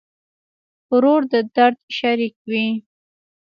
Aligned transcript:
ورور 0.93 1.21
د 1.31 1.33
درد 1.55 1.79
شریک 1.97 2.35
وي. 2.49 2.67